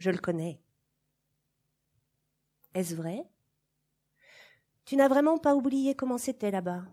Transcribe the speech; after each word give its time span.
Je 0.00 0.10
le 0.10 0.16
connais. 0.16 0.58
Est-ce 2.72 2.94
vrai? 2.94 3.22
Tu 4.86 4.96
n'as 4.96 5.08
vraiment 5.08 5.36
pas 5.36 5.54
oublié 5.54 5.94
comment 5.94 6.16
c'était 6.16 6.50
là-bas? 6.50 6.84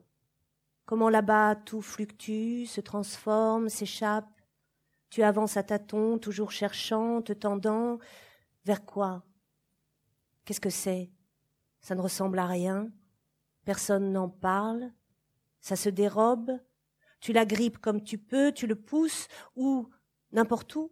Comment 0.85 1.09
là-bas 1.09 1.55
tout 1.55 1.81
fluctue, 1.81 2.65
se 2.65 2.81
transforme, 2.81 3.69
s'échappe? 3.69 4.29
Tu 5.09 5.23
avances 5.23 5.55
à 5.55 5.63
tâtons, 5.63 6.19
toujours 6.19 6.51
cherchant, 6.51 7.21
te 7.21 7.31
tendant. 7.31 7.97
Vers 8.65 8.85
quoi? 8.85 9.23
Qu'est-ce 10.43 10.59
que 10.59 10.69
c'est? 10.69 11.09
Ça 11.79 11.95
ne 11.95 12.01
ressemble 12.01 12.39
à 12.39 12.45
rien. 12.45 12.91
Personne 13.63 14.11
n'en 14.11 14.27
parle. 14.27 14.91
Ça 15.61 15.77
se 15.77 15.87
dérobe. 15.87 16.51
Tu 17.21 17.31
la 17.31 17.45
grippes 17.45 17.77
comme 17.77 18.03
tu 18.03 18.17
peux, 18.17 18.51
tu 18.51 18.67
le 18.67 18.75
pousses, 18.75 19.29
ou 19.55 19.89
n'importe 20.33 20.75
où 20.75 20.91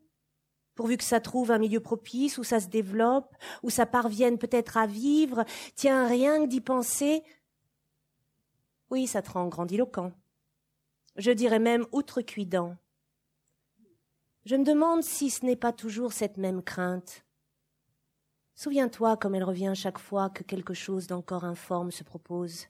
pourvu 0.76 0.98
que 0.98 1.04
ça 1.04 1.20
trouve 1.20 1.52
un 1.52 1.58
milieu 1.58 1.80
propice, 1.80 2.38
où 2.38 2.44
ça 2.44 2.60
se 2.60 2.68
développe, 2.68 3.36
où 3.64 3.70
ça 3.70 3.86
parvienne 3.86 4.38
peut-être 4.38 4.78
à 4.78 4.86
vivre, 4.86 5.46
tiens, 5.76 6.08
rien 6.08 6.42
que 6.44 6.50
d'y 6.50 6.62
penser. 6.62 7.24
Oui, 8.90 9.08
ça 9.08 9.22
te 9.22 9.32
rend 9.32 9.48
grandiloquent. 9.48 10.12
Je 11.16 11.32
dirais 11.32 11.60
même 11.60 11.86
outrecuidant. 11.92 12.76
Je 14.46 14.56
me 14.56 14.66
demande 14.66 15.02
si 15.02 15.30
ce 15.30 15.46
n'est 15.46 15.56
pas 15.56 15.74
toujours 15.74 16.14
cette 16.14 16.38
même 16.38 16.62
crainte. 16.62 17.26
Souviens-toi 18.54 19.18
comme 19.18 19.36
elle 19.36 19.44
revient 19.44 19.74
chaque 19.76 19.98
fois 19.98 20.30
que 20.30 20.44
quelque 20.44 20.74
chose 20.74 21.08
d'encore 21.08 21.46
informe 21.46 21.92
se 21.92 22.04
propose. 22.04 22.68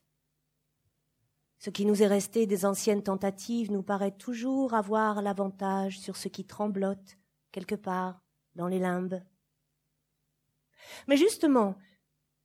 Ce 1.59 1.69
qui 1.69 1.85
nous 1.85 2.01
est 2.01 2.07
resté 2.07 2.45
des 2.45 2.65
anciennes 2.65 3.03
tentatives 3.03 3.71
nous 3.71 3.83
paraît 3.83 4.15
toujours 4.15 4.73
avoir 4.73 5.21
l'avantage 5.21 5.99
sur 5.99 6.15
ce 6.15 6.27
qui 6.27 6.45
tremblote, 6.45 7.17
quelque 7.55 7.75
part 7.75 8.21
dans 8.55 8.67
les 8.67 8.79
limbes. 8.79 9.23
Mais 11.07 11.15
justement, 11.15 11.77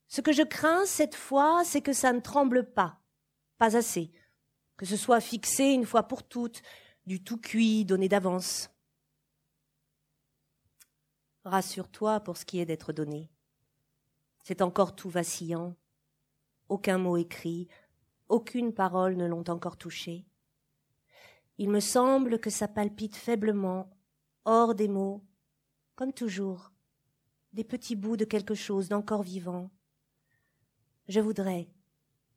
ce 0.06 0.20
que 0.20 0.32
je 0.32 0.44
crains 0.44 0.86
cette 0.86 1.16
fois, 1.16 1.64
c'est 1.64 1.82
que 1.82 1.92
ça 1.92 2.12
ne 2.12 2.20
tremble 2.20 2.72
pas, 2.72 3.00
pas 3.58 3.76
assez, 3.76 4.12
que 4.76 4.86
ce 4.86 4.96
soit 4.96 5.20
fixé 5.20 5.64
une 5.64 5.84
fois 5.84 6.04
pour 6.04 6.22
toutes, 6.22 6.62
du 7.06 7.24
tout 7.24 7.38
cuit, 7.38 7.84
donné 7.84 8.08
d'avance. 8.08 8.70
Rassure-toi 11.44 12.20
pour 12.20 12.36
ce 12.36 12.44
qui 12.44 12.60
est 12.60 12.66
d'être 12.66 12.92
donné. 12.92 13.32
C'est 14.44 14.62
encore 14.62 14.94
tout 14.94 15.10
vacillant, 15.10 15.74
aucun 16.68 16.98
mot 16.98 17.16
écrit, 17.16 17.66
aucune 18.28 18.72
parole 18.72 19.16
ne 19.16 19.26
l'ont 19.26 19.48
encore 19.48 19.76
touché. 19.76 20.24
Il 21.58 21.68
me 21.68 21.80
semble 21.80 22.38
que 22.38 22.48
ça 22.48 22.68
palpite 22.68 23.16
faiblement 23.16 23.90
hors 24.50 24.74
des 24.74 24.88
mots, 24.88 25.22
comme 25.94 26.12
toujours, 26.12 26.72
des 27.52 27.62
petits 27.62 27.94
bouts 27.94 28.16
de 28.16 28.24
quelque 28.24 28.56
chose 28.56 28.88
d'encore 28.88 29.22
vivant. 29.22 29.70
Je 31.06 31.20
voudrais, 31.20 31.68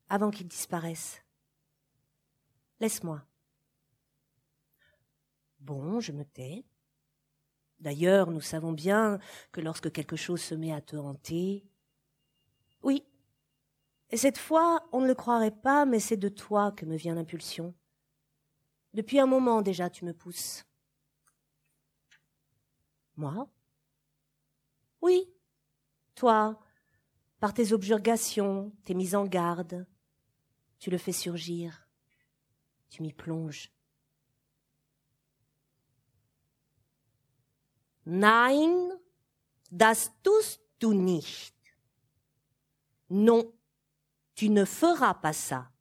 avant 0.09 0.29
qu'ils 0.29 0.47
disparaissent. 0.47 1.23
Laisse-moi. 2.79 3.25
Bon, 5.59 5.99
je 5.99 6.11
me 6.11 6.23
tais. 6.23 6.63
D'ailleurs, 7.79 8.29
nous 8.29 8.41
savons 8.41 8.73
bien 8.73 9.17
que 9.51 9.61
lorsque 9.61 9.91
quelque 9.91 10.15
chose 10.15 10.41
se 10.41 10.53
met 10.53 10.71
à 10.71 10.81
te 10.81 10.95
hanter. 10.95 11.65
Oui. 12.83 13.03
Et 14.11 14.17
cette 14.17 14.37
fois, 14.37 14.87
on 14.91 15.01
ne 15.01 15.07
le 15.07 15.15
croirait 15.15 15.49
pas, 15.49 15.85
mais 15.85 15.99
c'est 15.99 16.17
de 16.17 16.29
toi 16.29 16.71
que 16.73 16.85
me 16.85 16.95
vient 16.95 17.15
l'impulsion. 17.15 17.73
Depuis 18.93 19.19
un 19.19 19.25
moment 19.25 19.63
déjà, 19.63 19.89
tu 19.89 20.05
me 20.05 20.13
pousses. 20.13 20.63
Moi? 23.15 23.47
Oui, 25.01 25.29
toi, 26.15 26.59
par 27.39 27.53
tes 27.53 27.73
objurgations, 27.73 28.71
tes 28.85 28.93
mises 28.93 29.15
en 29.15 29.25
garde, 29.25 29.85
tu 30.79 30.89
le 30.89 30.97
fais 30.97 31.11
surgir, 31.11 31.87
tu 32.89 33.01
m'y 33.01 33.13
plonges. 33.13 33.71
Nein, 38.05 38.89
das 39.71 40.11
tust 40.23 40.61
du 40.79 40.87
nicht. 40.87 41.55
Non, 43.09 43.53
tu 44.35 44.49
ne 44.49 44.65
feras 44.65 45.13
pas 45.13 45.33
ça. 45.33 45.71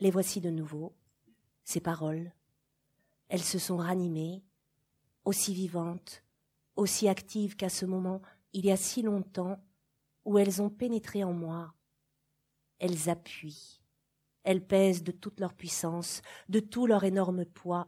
Les 0.00 0.10
voici 0.10 0.40
de 0.40 0.50
nouveau, 0.50 0.96
ces 1.64 1.80
paroles. 1.80 2.32
Elles 3.28 3.44
se 3.44 3.58
sont 3.58 3.76
ranimées, 3.76 4.42
aussi 5.30 5.54
vivantes, 5.54 6.24
aussi 6.74 7.08
actives 7.08 7.54
qu'à 7.54 7.68
ce 7.68 7.86
moment, 7.86 8.20
il 8.52 8.66
y 8.66 8.72
a 8.72 8.76
si 8.76 9.00
longtemps, 9.00 9.62
où 10.24 10.38
elles 10.38 10.60
ont 10.60 10.70
pénétré 10.70 11.22
en 11.22 11.32
moi. 11.32 11.72
Elles 12.80 13.08
appuient, 13.08 13.80
elles 14.42 14.66
pèsent 14.66 15.04
de 15.04 15.12
toute 15.12 15.38
leur 15.38 15.54
puissance, 15.54 16.20
de 16.48 16.58
tout 16.58 16.88
leur 16.88 17.04
énorme 17.04 17.44
poids, 17.44 17.86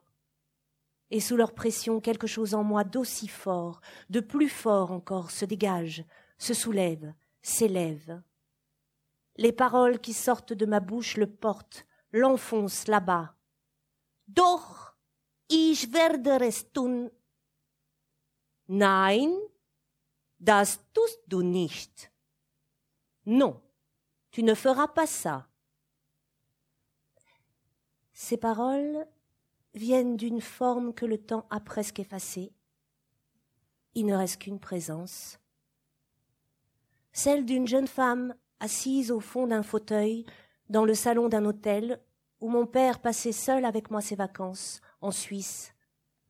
et 1.10 1.18
sous 1.18 1.36
leur 1.36 1.52
pression 1.52 2.00
quelque 2.00 2.28
chose 2.28 2.54
en 2.54 2.62
moi 2.62 2.84
d'aussi 2.84 3.26
fort, 3.26 3.80
de 4.08 4.20
plus 4.20 4.48
fort 4.48 4.92
encore, 4.92 5.32
se 5.32 5.44
dégage, 5.44 6.04
se 6.38 6.54
soulève, 6.54 7.12
s'élève. 7.42 8.22
Les 9.36 9.52
paroles 9.52 9.98
qui 9.98 10.12
sortent 10.12 10.52
de 10.52 10.64
ma 10.64 10.78
bouche 10.78 11.16
le 11.16 11.26
portent, 11.26 11.86
l'enfoncent 12.12 12.86
là-bas. 12.86 13.34
Doch, 14.28 14.96
ich 15.48 15.92
werde 15.92 16.40
es 16.40 16.70
tun, 16.72 17.10
Nein, 18.72 19.30
das 20.38 20.80
tust 20.94 21.20
du 21.28 21.42
nicht. 21.42 22.10
Non, 23.26 23.60
tu 24.30 24.42
ne 24.42 24.54
feras 24.54 24.88
pas 24.88 25.06
ça. 25.06 25.46
Ces 28.14 28.38
paroles 28.38 29.06
viennent 29.74 30.16
d'une 30.16 30.40
forme 30.40 30.94
que 30.94 31.04
le 31.04 31.18
temps 31.18 31.46
a 31.50 31.60
presque 31.60 32.00
effacée. 32.00 32.54
Il 33.94 34.06
ne 34.06 34.14
reste 34.14 34.40
qu'une 34.40 34.58
présence. 34.58 35.38
Celle 37.12 37.44
d'une 37.44 37.66
jeune 37.66 37.88
femme 37.88 38.34
assise 38.58 39.10
au 39.10 39.20
fond 39.20 39.46
d'un 39.46 39.62
fauteuil 39.62 40.24
dans 40.70 40.86
le 40.86 40.94
salon 40.94 41.28
d'un 41.28 41.44
hôtel 41.44 42.00
où 42.40 42.48
mon 42.48 42.66
père 42.66 43.02
passait 43.02 43.32
seul 43.32 43.66
avec 43.66 43.90
moi 43.90 44.00
ses 44.00 44.16
vacances, 44.16 44.80
en 45.02 45.10
Suisse, 45.10 45.74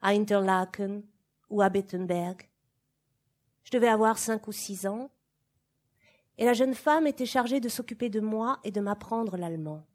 à 0.00 0.08
Interlaken, 0.08 1.04
ou 1.52 1.60
à 1.60 1.68
Bettenberg. 1.68 2.48
Je 3.62 3.70
devais 3.70 3.88
avoir 3.88 4.18
cinq 4.18 4.48
ou 4.48 4.52
six 4.52 4.86
ans, 4.86 5.10
et 6.38 6.46
la 6.46 6.54
jeune 6.54 6.74
femme 6.74 7.06
était 7.06 7.26
chargée 7.26 7.60
de 7.60 7.68
s'occuper 7.68 8.08
de 8.08 8.20
moi 8.20 8.58
et 8.64 8.70
de 8.70 8.80
m'apprendre 8.80 9.36
l'allemand. 9.36 9.86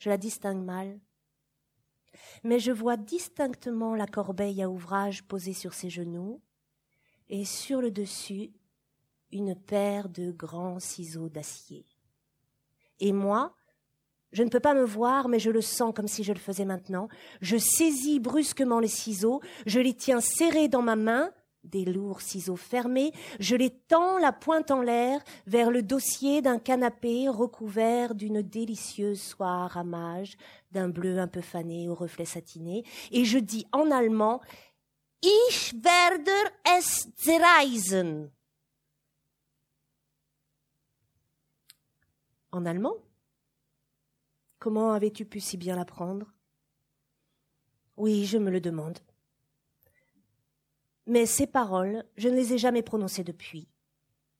Je 0.00 0.10
la 0.10 0.18
distingue 0.18 0.64
mal, 0.64 0.98
mais 2.42 2.58
je 2.58 2.72
vois 2.72 2.96
distinctement 2.96 3.94
la 3.94 4.08
corbeille 4.08 4.60
à 4.60 4.68
ouvrage 4.68 5.22
posée 5.22 5.54
sur 5.54 5.72
ses 5.72 5.88
genoux, 5.88 6.42
et 7.28 7.44
sur 7.44 7.80
le 7.80 7.92
dessus 7.92 8.50
une 9.30 9.54
paire 9.54 10.08
de 10.08 10.32
grands 10.32 10.80
ciseaux 10.80 11.28
d'acier. 11.28 11.86
Et 12.98 13.12
moi, 13.12 13.54
je 14.32 14.42
ne 14.42 14.48
peux 14.48 14.60
pas 14.60 14.74
me 14.74 14.84
voir, 14.84 15.28
mais 15.28 15.38
je 15.38 15.50
le 15.50 15.60
sens 15.60 15.92
comme 15.94 16.08
si 16.08 16.24
je 16.24 16.32
le 16.32 16.38
faisais 16.38 16.64
maintenant. 16.64 17.08
Je 17.40 17.56
saisis 17.56 18.20
brusquement 18.20 18.80
les 18.80 18.88
ciseaux, 18.88 19.40
je 19.66 19.80
les 19.80 19.94
tiens 19.94 20.20
serrés 20.20 20.68
dans 20.68 20.82
ma 20.82 20.96
main, 20.96 21.30
des 21.64 21.84
lourds 21.84 22.20
ciseaux 22.20 22.56
fermés, 22.56 23.12
je 23.38 23.54
les 23.54 23.70
tends 23.70 24.18
la 24.18 24.32
pointe 24.32 24.70
en 24.70 24.80
l'air 24.80 25.20
vers 25.46 25.70
le 25.70 25.82
dossier 25.82 26.42
d'un 26.42 26.58
canapé 26.58 27.28
recouvert 27.28 28.14
d'une 28.14 28.42
délicieuse 28.42 29.22
soie 29.22 29.64
à 29.64 29.66
ramage, 29.68 30.36
d'un 30.72 30.88
bleu 30.88 31.18
un 31.18 31.28
peu 31.28 31.40
fané 31.40 31.88
au 31.88 31.94
reflet 31.94 32.24
satiné, 32.24 32.84
et 33.12 33.24
je 33.24 33.38
dis 33.38 33.66
en 33.72 33.90
allemand 33.90 34.40
Ich 35.24 35.72
werde 35.74 36.28
es 36.64 37.08
zerreißen. 37.16 38.28
En 42.50 42.66
allemand? 42.66 42.96
Comment 44.62 44.92
avais-tu 44.92 45.24
pu 45.24 45.40
si 45.40 45.56
bien 45.56 45.74
l'apprendre? 45.74 46.32
Oui, 47.96 48.26
je 48.26 48.38
me 48.38 48.48
le 48.48 48.60
demande. 48.60 49.00
Mais 51.04 51.26
ces 51.26 51.48
paroles, 51.48 52.04
je 52.16 52.28
ne 52.28 52.36
les 52.36 52.52
ai 52.52 52.58
jamais 52.58 52.84
prononcées 52.84 53.24
depuis. 53.24 53.66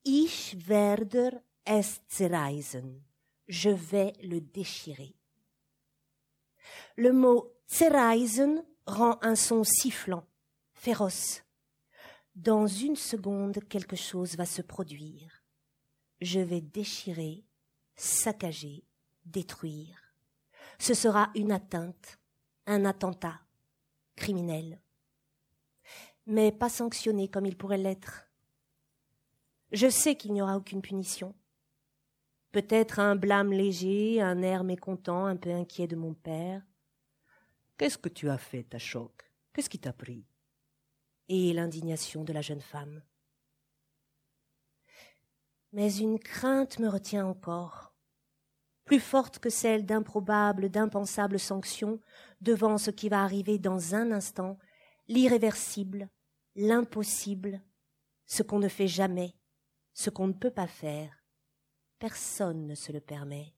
Ich 0.05 0.57
werde 0.69 1.43
es 1.67 2.01
zerreißen. 2.09 3.03
Je 3.49 3.71
vais 3.71 4.13
le 4.23 4.41
déchirer. 4.41 5.17
Le 6.97 7.13
mot 7.13 7.53
zerreißen 7.67 8.65
rend 8.87 9.19
un 9.23 9.35
son 9.35 9.65
sifflant, 9.65 10.25
féroce. 10.73 11.43
Dans 12.37 12.69
une 12.69 12.95
seconde, 12.95 13.59
quelque 13.69 13.97
chose 13.97 14.37
va 14.37 14.47
se 14.47 14.63
produire. 14.63 15.43
Je 16.21 16.39
vais 16.39 16.61
déchirer, 16.61 17.43
saccager, 17.97 18.85
détruire 19.25 20.02
ce 20.83 20.95
sera 20.95 21.31
une 21.37 21.53
atteinte, 21.53 22.19
un 22.67 22.85
attentat 22.85 23.41
criminel. 24.17 24.81
mais 26.27 26.51
pas 26.51 26.69
sanctionné 26.69 27.29
comme 27.29 27.47
il 27.47 27.57
pourrait 27.57 27.79
l'être. 27.79 28.29
Je 29.71 29.89
sais 29.89 30.17
qu'il 30.17 30.33
n'y 30.33 30.43
aura 30.43 30.57
aucune 30.57 30.83
punition. 30.83 31.37
Peut-être 32.51 32.99
un 32.99 33.15
blâme 33.15 33.53
léger, 33.53 34.21
un 34.21 34.43
air 34.43 34.65
mécontent, 34.65 35.27
un 35.27 35.37
peu 35.37 35.51
inquiet 35.51 35.87
de 35.87 35.95
mon 35.95 36.15
père. 36.15 36.63
Qu'est-ce 37.79 37.99
que 37.99 38.09
tu 38.09 38.29
as 38.29 38.39
fait, 38.39 38.65
ta 38.65 38.79
choc 38.79 39.31
Qu'est-ce 39.53 39.71
qui 39.71 39.79
t'a 39.79 39.93
pris? 39.93 40.27
Et 41.29 41.53
l'indignation 41.53 42.25
de 42.25 42.33
la 42.33 42.43
jeune 42.43 42.61
femme. 42.61 43.03
Mais 45.73 45.95
une 45.95 46.19
crainte 46.19 46.81
me 46.81 46.89
retient 46.89 47.25
encore, 47.25 47.92
plus 48.93 49.01
forte 49.01 49.39
que 49.39 49.49
celle 49.49 49.87
d'improbables, 49.87 50.69
d'impensables 50.69 51.39
sanctions 51.39 51.99
devant 52.43 52.77
ce 52.77 52.91
qui 52.91 53.09
va 53.09 53.23
arriver 53.23 53.59
dans 53.59 53.95
un 53.95 54.13
instant, 54.13 54.59
l'irréversible, 55.09 56.11
l'impossible, 56.57 57.63
ce 58.27 58.43
qu'on 58.43 58.59
ne 58.59 58.69
fait 58.69 58.89
jamais, 58.89 59.33
ce 59.95 60.11
qu'on 60.11 60.27
ne 60.27 60.35
peut 60.35 60.51
pas 60.51 60.67
faire. 60.67 61.25
Personne 61.99 62.67
ne 62.67 62.75
se 62.75 62.93
le 62.93 63.01
permet. 63.01 63.55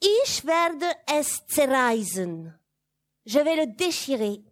Ich 0.00 0.44
werde 0.44 0.82
es 1.06 1.40
zerreißen. 1.54 2.52
Je 3.26 3.38
vais 3.38 3.64
le 3.64 3.72
déchirer. 3.76 4.42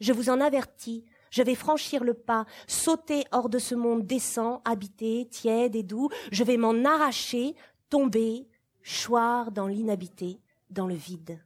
Je 0.00 0.12
vous 0.12 0.28
en 0.28 0.42
avertis, 0.42 1.06
je 1.30 1.42
vais 1.42 1.54
franchir 1.54 2.04
le 2.04 2.14
pas, 2.14 2.46
sauter 2.66 3.24
hors 3.32 3.48
de 3.48 3.58
ce 3.58 3.74
monde 3.74 4.06
décent, 4.06 4.62
habité, 4.64 5.28
tiède 5.28 5.76
et 5.76 5.82
doux. 5.82 6.08
Je 6.32 6.44
vais 6.44 6.56
m'en 6.56 6.84
arracher, 6.84 7.54
tomber, 7.88 8.48
choir 8.82 9.52
dans 9.52 9.66
l'inhabité, 9.66 10.40
dans 10.70 10.86
le 10.86 10.94
vide. 10.94 11.40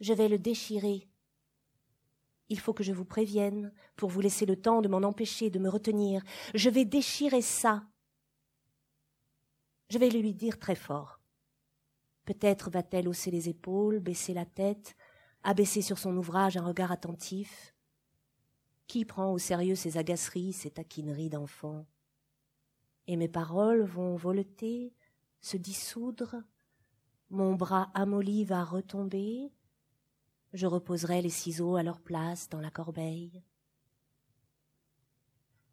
Je 0.00 0.12
vais 0.12 0.28
le 0.28 0.38
déchirer. 0.38 1.08
Il 2.48 2.58
faut 2.58 2.72
que 2.72 2.84
je 2.84 2.92
vous 2.92 3.04
prévienne, 3.04 3.72
pour 3.96 4.08
vous 4.08 4.20
laisser 4.20 4.46
le 4.46 4.56
temps 4.56 4.80
de 4.80 4.88
m'en 4.88 4.98
empêcher, 4.98 5.50
de 5.50 5.58
me 5.58 5.68
retenir. 5.68 6.22
Je 6.54 6.70
vais 6.70 6.84
déchirer 6.84 7.42
ça. 7.42 7.84
Je 9.90 9.98
vais 9.98 10.08
le 10.08 10.20
lui 10.20 10.34
dire 10.34 10.58
très 10.58 10.76
fort. 10.76 11.20
Peut-être 12.24 12.70
va-t-elle 12.70 13.08
hausser 13.08 13.30
les 13.30 13.48
épaules, 13.48 14.00
baisser 14.00 14.34
la 14.34 14.44
tête, 14.44 14.96
abaisser 15.48 15.80
sur 15.80 15.98
son 15.98 16.14
ouvrage 16.18 16.58
un 16.58 16.62
regard 16.62 16.92
attentif. 16.92 17.74
Qui 18.86 19.06
prend 19.06 19.32
au 19.32 19.38
sérieux 19.38 19.76
ces 19.76 19.96
agaceries, 19.96 20.52
ces 20.52 20.70
taquineries 20.70 21.30
d'enfant 21.30 21.86
Et 23.06 23.16
mes 23.16 23.28
paroles 23.28 23.82
vont 23.82 24.14
voleter, 24.14 24.94
se 25.40 25.56
dissoudre, 25.56 26.36
mon 27.30 27.54
bras 27.54 27.90
amolli 27.94 28.44
va 28.44 28.62
retomber, 28.62 29.50
je 30.52 30.66
reposerai 30.66 31.22
les 31.22 31.30
ciseaux 31.30 31.76
à 31.76 31.82
leur 31.82 32.00
place 32.00 32.50
dans 32.50 32.60
la 32.60 32.70
corbeille. 32.70 33.42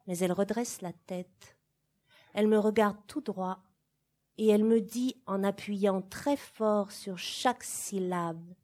Mais 0.08 0.18
elle 0.20 0.32
redresse 0.32 0.82
la 0.82 0.94
tête, 0.94 1.58
elle 2.34 2.48
me 2.48 2.60
regarde 2.60 2.98
tout 3.08 3.22
droit, 3.22 3.62
et 4.38 4.48
elle 4.48 4.64
me 4.64 4.80
dit 4.80 5.22
en 5.26 5.44
appuyant 5.44 6.02
très 6.02 6.38
fort 6.38 6.94
sur 6.94 7.18
chaque 7.18 7.64
syllabe 7.64 8.56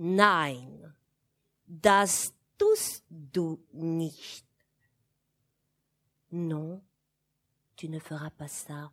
Nein, 0.00 0.94
das 1.66 2.32
tust 2.56 3.04
du 3.10 3.58
nicht. 3.72 4.46
Non, 6.32 6.80
tu 7.76 7.88
ne 7.88 7.98
feras 7.98 8.30
pas 8.30 8.48
ça 8.48 8.90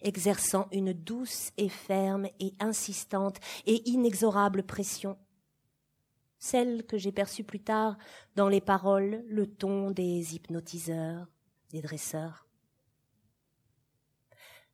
exerçant 0.00 0.68
une 0.72 0.92
douce 0.92 1.52
et 1.56 1.68
ferme 1.68 2.26
et 2.38 2.54
insistante 2.58 3.38
et 3.66 3.88
inexorable 3.88 4.62
pression, 4.62 5.18
celle 6.38 6.86
que 6.86 6.96
j'ai 6.96 7.12
perçue 7.12 7.44
plus 7.44 7.60
tard 7.60 7.96
dans 8.34 8.48
les 8.48 8.60
paroles, 8.60 9.22
le 9.28 9.46
ton 9.46 9.90
des 9.90 10.34
hypnotiseurs, 10.34 11.26
des 11.70 11.82
dresseurs. 11.82 12.46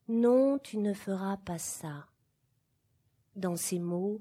Non, 0.08 0.58
tu 0.58 0.78
ne 0.78 0.94
feras 0.94 1.37
pas 1.38 1.58
ça. 1.58 2.06
Dans 3.34 3.56
ces 3.56 3.81
mots, 3.81 4.20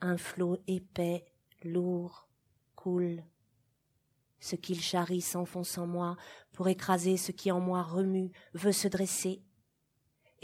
un 0.00 0.16
flot 0.16 0.58
épais, 0.66 1.24
lourd, 1.62 2.28
coule. 2.74 3.22
Ce 4.40 4.56
qu'il 4.56 4.80
charrie 4.80 5.22
s'enfonce 5.22 5.78
en 5.78 5.86
moi 5.86 6.16
pour 6.52 6.68
écraser 6.68 7.16
ce 7.16 7.32
qui 7.32 7.50
en 7.50 7.60
moi 7.60 7.82
remue, 7.82 8.30
veut 8.52 8.72
se 8.72 8.88
dresser, 8.88 9.42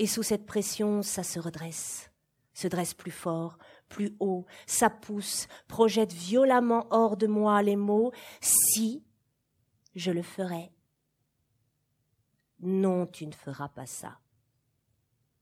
et 0.00 0.06
sous 0.06 0.23
cette 0.23 0.47
pression, 0.47 1.02
ça 1.02 1.23
se 1.23 1.38
redresse, 1.38 2.11
se 2.55 2.69
dresse 2.69 2.94
plus 2.94 3.11
fort, 3.11 3.58
plus 3.91 4.17
haut, 4.19 4.47
ça 4.67 4.88
pousse, 4.88 5.47
projette 5.69 6.14
violemment 6.14 6.87
hors 6.91 7.19
de 7.19 7.26
moi 7.26 7.62
les 7.62 7.76
mots 7.76 8.11
si 8.41 9.05
je 9.94 10.11
le 10.11 10.23
ferais. 10.23 10.73
Non, 12.61 13.06
tu 13.06 13.26
ne 13.26 13.32
feras 13.32 13.69
pas 13.69 13.85
ça. 13.85 14.20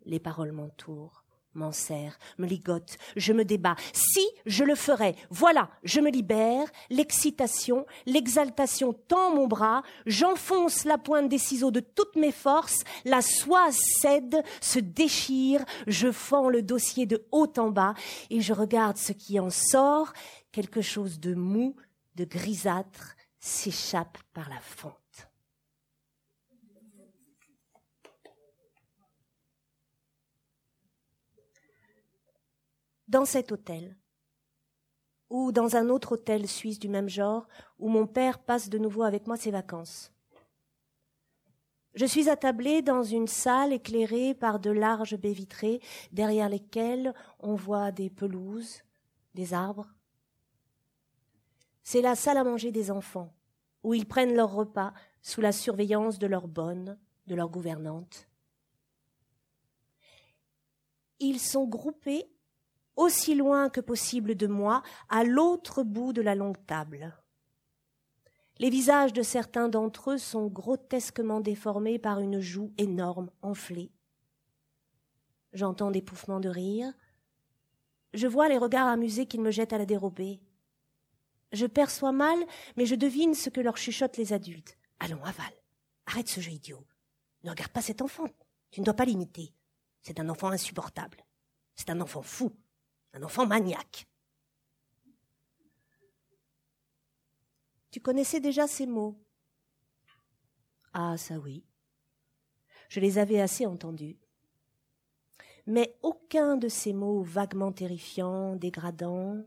Les 0.04 0.18
paroles 0.18 0.50
m'entourent 0.50 1.17
m'en 1.58 1.72
serre, 1.72 2.18
me 2.38 2.46
ligote, 2.46 2.96
je 3.16 3.32
me 3.32 3.44
débat. 3.44 3.76
Si 3.92 4.26
je 4.46 4.64
le 4.64 4.74
ferais, 4.74 5.14
voilà, 5.30 5.68
je 5.82 6.00
me 6.00 6.10
libère, 6.10 6.66
l'excitation, 6.88 7.84
l'exaltation 8.06 8.92
tend 8.92 9.34
mon 9.34 9.46
bras, 9.46 9.82
j'enfonce 10.06 10.84
la 10.84 10.98
pointe 10.98 11.28
des 11.28 11.38
ciseaux 11.38 11.70
de 11.70 11.80
toutes 11.80 12.16
mes 12.16 12.32
forces, 12.32 12.84
la 13.04 13.20
soie 13.20 13.68
cède, 13.72 14.42
se 14.60 14.78
déchire, 14.78 15.64
je 15.86 16.10
fends 16.10 16.48
le 16.48 16.62
dossier 16.62 17.06
de 17.06 17.26
haut 17.32 17.52
en 17.58 17.70
bas 17.70 17.94
et 18.30 18.40
je 18.40 18.52
regarde 18.52 18.96
ce 18.96 19.12
qui 19.12 19.38
en 19.38 19.50
sort, 19.50 20.12
quelque 20.52 20.80
chose 20.80 21.20
de 21.20 21.34
mou, 21.34 21.76
de 22.14 22.24
grisâtre, 22.24 23.16
s'échappe 23.38 24.18
par 24.32 24.48
la 24.48 24.60
fente. 24.60 25.07
Dans 33.08 33.24
cet 33.24 33.52
hôtel, 33.52 33.96
ou 35.30 35.52
dans 35.52 35.76
un 35.76 35.88
autre 35.88 36.12
hôtel 36.12 36.46
suisse 36.46 36.78
du 36.78 36.88
même 36.88 37.08
genre, 37.08 37.48
où 37.78 37.88
mon 37.88 38.06
père 38.06 38.38
passe 38.38 38.68
de 38.68 38.78
nouveau 38.78 39.02
avec 39.02 39.26
moi 39.26 39.36
ses 39.36 39.50
vacances. 39.50 40.12
Je 41.94 42.06
suis 42.06 42.28
attablée 42.28 42.82
dans 42.82 43.02
une 43.02 43.26
salle 43.26 43.72
éclairée 43.72 44.34
par 44.34 44.60
de 44.60 44.70
larges 44.70 45.16
baies 45.16 45.32
vitrées, 45.32 45.80
derrière 46.12 46.48
lesquelles 46.48 47.14
on 47.40 47.54
voit 47.54 47.90
des 47.90 48.10
pelouses, 48.10 48.82
des 49.34 49.54
arbres. 49.54 49.88
C'est 51.82 52.02
la 52.02 52.14
salle 52.14 52.36
à 52.36 52.44
manger 52.44 52.70
des 52.70 52.90
enfants, 52.90 53.34
où 53.82 53.94
ils 53.94 54.06
prennent 54.06 54.36
leur 54.36 54.52
repas 54.52 54.92
sous 55.22 55.40
la 55.40 55.52
surveillance 55.52 56.18
de 56.18 56.26
leur 56.26 56.46
bonne, 56.46 56.98
de 57.26 57.34
leur 57.34 57.48
gouvernante. 57.48 58.28
Ils 61.18 61.40
sont 61.40 61.64
groupés 61.64 62.30
aussi 62.98 63.34
loin 63.34 63.70
que 63.70 63.80
possible 63.80 64.34
de 64.34 64.48
moi, 64.48 64.82
à 65.08 65.24
l'autre 65.24 65.84
bout 65.84 66.12
de 66.12 66.20
la 66.20 66.34
longue 66.34 66.58
table. 66.66 67.16
Les 68.58 68.70
visages 68.70 69.12
de 69.12 69.22
certains 69.22 69.68
d'entre 69.68 70.10
eux 70.10 70.18
sont 70.18 70.48
grotesquement 70.48 71.40
déformés 71.40 72.00
par 72.00 72.18
une 72.18 72.40
joue 72.40 72.72
énorme, 72.76 73.30
enflée. 73.40 73.92
J'entends 75.52 75.92
des 75.92 76.02
pouffements 76.02 76.40
de 76.40 76.48
rire. 76.48 76.92
Je 78.14 78.26
vois 78.26 78.48
les 78.48 78.58
regards 78.58 78.88
amusés 78.88 79.26
qu'ils 79.26 79.42
me 79.42 79.52
jettent 79.52 79.72
à 79.72 79.78
la 79.78 79.86
dérobée. 79.86 80.40
Je 81.52 81.66
perçois 81.66 82.12
mal, 82.12 82.38
mais 82.76 82.84
je 82.84 82.96
devine 82.96 83.34
ce 83.34 83.48
que 83.48 83.60
leur 83.60 83.76
chuchotent 83.76 84.16
les 84.16 84.32
adultes. 84.32 84.76
Allons, 84.98 85.22
avale. 85.22 85.54
Arrête 86.06 86.28
ce 86.28 86.40
jeu 86.40 86.50
idiot. 86.50 86.84
Ne 87.44 87.50
regarde 87.50 87.70
pas 87.70 87.80
cet 87.80 88.02
enfant. 88.02 88.26
Tu 88.72 88.80
ne 88.80 88.84
dois 88.84 88.94
pas 88.94 89.04
l'imiter. 89.04 89.54
C'est 90.02 90.18
un 90.18 90.28
enfant 90.28 90.48
insupportable. 90.48 91.24
C'est 91.76 91.90
un 91.90 92.00
enfant 92.00 92.22
fou 92.22 92.52
enfant 93.22 93.46
maniaque. 93.46 94.06
Tu 97.90 98.00
connaissais 98.00 98.40
déjà 98.40 98.66
ces 98.66 98.86
mots? 98.86 99.18
Ah, 100.92 101.16
ça 101.16 101.38
oui. 101.38 101.64
Je 102.88 103.00
les 103.00 103.18
avais 103.18 103.40
assez 103.40 103.66
entendus. 103.66 104.18
Mais 105.66 105.96
aucun 106.02 106.56
de 106.56 106.68
ces 106.68 106.92
mots 106.92 107.22
vaguement 107.22 107.72
terrifiants, 107.72 108.56
dégradants, 108.56 109.44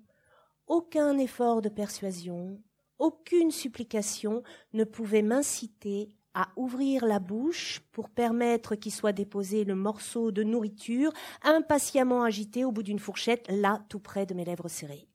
aucun 0.67 1.17
effort 1.17 1.61
de 1.61 1.69
persuasion, 1.69 2.61
aucune 2.99 3.51
supplication 3.51 4.43
ne 4.73 4.83
pouvait 4.83 5.23
m'inciter 5.23 6.15
à 6.33 6.49
ouvrir 6.55 7.05
la 7.05 7.19
bouche 7.19 7.81
pour 7.91 8.09
permettre 8.09 8.75
qu'il 8.75 8.91
soit 8.91 9.11
déposé 9.11 9.63
le 9.63 9.75
morceau 9.75 10.31
de 10.31 10.43
nourriture 10.43 11.11
impatiemment 11.43 12.23
agité 12.23 12.63
au 12.63 12.71
bout 12.71 12.83
d'une 12.83 12.99
fourchette, 12.99 13.45
là 13.49 13.83
tout 13.89 13.99
près 13.99 14.25
de 14.25 14.33
mes 14.33 14.45
lèvres 14.45 14.69
serrées. 14.69 15.07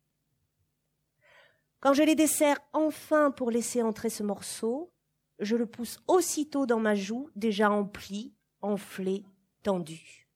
Quand 1.80 1.94
je 1.94 2.02
les 2.02 2.14
desserre 2.14 2.58
enfin 2.72 3.30
pour 3.30 3.50
laisser 3.50 3.82
entrer 3.82 4.10
ce 4.10 4.22
morceau, 4.22 4.92
je 5.38 5.56
le 5.56 5.66
pousse 5.66 6.00
aussitôt 6.06 6.66
dans 6.66 6.80
ma 6.80 6.94
joue 6.94 7.30
déjà 7.36 7.70
emplie, 7.70 8.34
enflée, 8.60 9.24
tendue. 9.62 10.28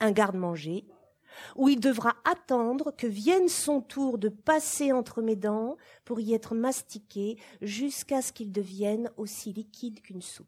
Un 0.00 0.10
garde-manger, 0.10 0.84
où 1.56 1.68
il 1.68 1.80
devra 1.80 2.16
attendre 2.24 2.92
que 2.96 3.06
vienne 3.06 3.48
son 3.48 3.80
tour 3.80 4.18
de 4.18 4.28
passer 4.28 4.92
entre 4.92 5.22
mes 5.22 5.36
dents 5.36 5.76
pour 6.04 6.20
y 6.20 6.34
être 6.34 6.54
mastiqué 6.54 7.38
jusqu'à 7.60 8.22
ce 8.22 8.32
qu'il 8.32 8.52
devienne 8.52 9.10
aussi 9.16 9.52
liquide 9.52 10.00
qu'une 10.00 10.22
soupe. 10.22 10.46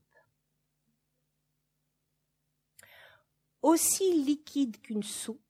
Aussi 3.63 4.13
liquide 4.25 4.81
qu'une 4.81 5.03
soupe 5.03 5.41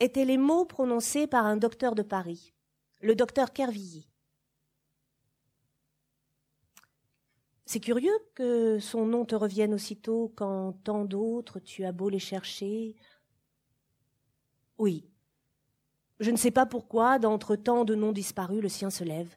étaient 0.00 0.24
les 0.24 0.38
mots 0.38 0.64
prononcés 0.64 1.26
par 1.26 1.46
un 1.46 1.56
docteur 1.56 1.94
de 1.94 2.02
Paris, 2.02 2.52
le 3.00 3.14
docteur 3.14 3.52
Kervilly. 3.52 4.08
C'est 7.72 7.80
curieux 7.80 8.18
que 8.34 8.78
son 8.80 9.06
nom 9.06 9.24
te 9.24 9.34
revienne 9.34 9.72
aussitôt 9.72 10.32
quand 10.36 10.74
tant 10.84 11.04
d'autres 11.04 11.58
tu 11.58 11.84
as 11.84 11.92
beau 11.92 12.10
les 12.10 12.18
chercher, 12.18 12.96
oui. 14.78 15.08
Je 16.20 16.30
ne 16.30 16.36
sais 16.36 16.50
pas 16.50 16.66
pourquoi, 16.66 17.18
d'entre 17.18 17.56
tant 17.56 17.84
de 17.84 17.94
noms 17.94 18.12
disparus, 18.12 18.62
le 18.62 18.68
sien 18.68 18.90
se 18.90 19.04
lève. 19.04 19.36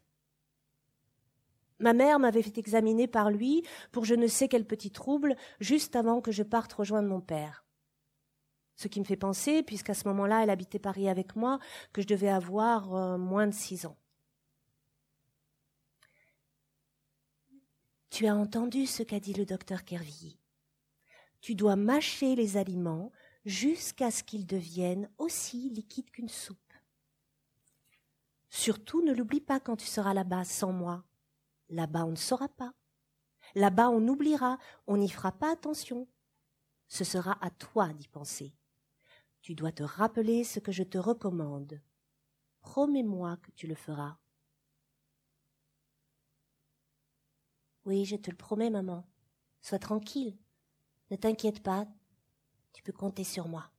Ma 1.80 1.94
mère 1.94 2.20
m'avait 2.20 2.42
fait 2.42 2.58
examiner 2.58 3.08
par 3.08 3.30
lui 3.30 3.64
pour 3.92 4.06
je 4.06 4.16
ne 4.16 4.28
sais 4.28 4.48
quel 4.48 4.66
petit 4.66 4.92
trouble 4.92 5.36
juste 5.60 5.96
avant 5.96 6.22
que 6.22 6.32
je 6.32 6.44
parte 6.44 6.72
rejoindre 6.72 7.10
mon 7.10 7.22
père. 7.22 7.66
Ce 8.78 8.88
qui 8.88 9.00
me 9.00 9.06
fait 9.06 9.18
penser, 9.18 9.64
puisqu'à 9.64 9.94
ce 9.94 10.08
moment-là 10.08 10.44
elle 10.44 10.50
habitait 10.50 10.80
Paris 10.80 11.10
avec 11.10 11.36
moi, 11.36 11.60
que 11.92 12.02
je 12.02 12.08
devais 12.08 12.30
avoir 12.30 12.96
euh, 12.96 13.18
moins 13.18 13.48
de 13.48 13.54
six 13.54 13.86
ans. 13.86 13.98
Tu 18.10 18.28
as 18.28 18.36
entendu 18.36 18.86
ce 18.86 19.04
qu'a 19.04 19.20
dit 19.20 19.34
le 19.34 19.46
docteur 19.46 19.84
Kervilly. 19.84 20.40
Tu 21.42 21.56
dois 21.56 21.76
mâcher 21.76 22.36
les 22.36 22.56
aliments 22.56 23.12
jusqu'à 23.46 24.12
ce 24.12 24.24
qu'ils 24.24 24.46
deviennent 24.46 25.10
aussi 25.18 25.70
liquides 25.70 26.10
qu'une 26.12 26.30
soupe. 26.30 26.60
Surtout 28.50 29.02
ne 29.02 29.14
l'oublie 29.14 29.42
pas 29.42 29.60
quand 29.60 29.76
tu 29.76 29.86
seras 29.86 30.14
là-bas 30.14 30.46
sans 30.46 30.72
moi. 30.72 31.04
Là-bas 31.70 32.06
on 32.06 32.12
ne 32.12 32.16
saura 32.16 32.50
pas. 32.50 32.74
Là-bas 33.54 33.90
on 33.90 34.08
oubliera, 34.08 34.58
on 34.88 34.98
n'y 34.98 35.10
fera 35.10 35.32
pas 35.32 35.52
attention. 35.52 36.08
Ce 36.88 37.04
sera 37.04 37.38
à 37.44 37.50
toi 37.50 37.94
d'y 37.94 38.08
penser. 38.08 38.54
Tu 39.42 39.54
dois 39.54 39.72
te 39.72 39.84
rappeler 39.84 40.44
ce 40.44 40.60
que 40.60 40.72
je 40.72 40.84
te 40.84 40.98
recommande. 40.98 41.82
Promets-moi 42.62 43.38
que 43.38 43.52
tu 43.52 43.68
le 43.68 43.76
feras. 43.76 44.18
Oui, 47.86 48.06
je 48.06 48.16
te 48.16 48.32
le 48.32 48.38
promets, 48.38 48.72
maman. 48.72 49.06
Sois 49.62 49.78
tranquille. 49.78 50.36
Ne 51.12 51.16
t'inquiète 51.16 51.62
pas, 51.62 51.86
tu 52.76 52.84
peux 52.84 52.92
compter 52.92 53.24
sur 53.24 53.48
moi. 53.48 53.72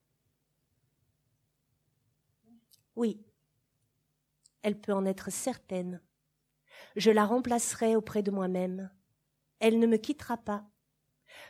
Oui, 2.97 3.23
elle 4.63 4.81
peut 4.81 4.95
en 4.95 5.05
être 5.05 5.31
certaine. 5.31 6.01
Je 6.97 7.11
la 7.11 7.27
remplacerai 7.27 7.95
auprès 7.95 8.23
de 8.23 8.31
moi-même. 8.31 8.91
Elle 9.61 9.79
ne 9.79 9.87
me 9.87 9.99
quittera 9.99 10.39
pas. 10.39 10.65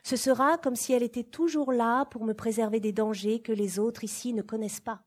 Ce 0.03 0.17
sera 0.17 0.59
comme 0.59 0.75
si 0.75 0.93
elle 0.93 1.05
était 1.05 1.23
toujours 1.23 1.73
là 1.73 2.07
pour 2.07 2.25
me 2.25 2.35
préserver 2.35 2.81
des 2.81 2.93
dangers 2.93 3.41
que 3.41 3.53
les 3.53 3.79
autres 3.79 4.03
ici 4.03 4.35
ne 4.35 4.43
connaissent 4.43 4.81
pas. 4.81 5.05